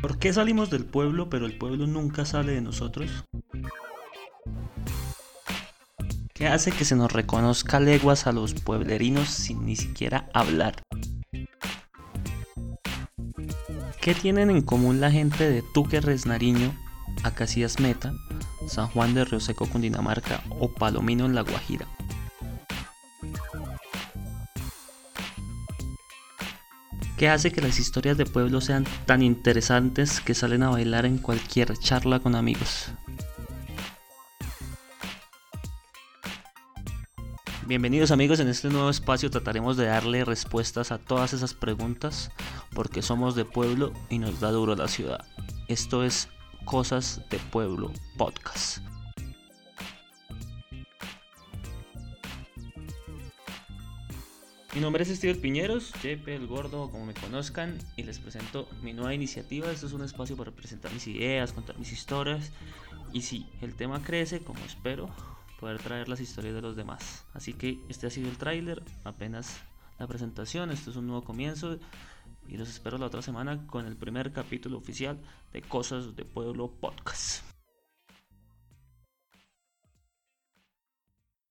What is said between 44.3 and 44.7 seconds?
da